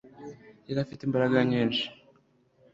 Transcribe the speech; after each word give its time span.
yari 0.67 0.79
ifite 0.83 1.01
imbaraga 1.05 1.37
nyinshi 1.49 1.85